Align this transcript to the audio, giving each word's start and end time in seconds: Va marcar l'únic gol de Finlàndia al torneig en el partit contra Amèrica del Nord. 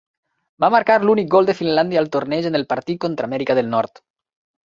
Va 0.63 0.69
marcar 0.75 0.95
l'únic 1.01 1.27
gol 1.35 1.49
de 1.49 1.55
Finlàndia 1.59 2.01
al 2.03 2.09
torneig 2.15 2.49
en 2.51 2.59
el 2.61 2.65
partit 2.73 3.01
contra 3.05 3.31
Amèrica 3.31 3.59
del 3.61 3.73
Nord. 3.77 4.05